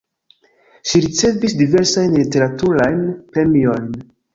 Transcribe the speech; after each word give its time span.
Ŝi 0.93 1.01
ricevis 1.07 1.55
diversajn 1.61 2.19
literaturajn 2.23 3.09
premiojn. 3.33 3.91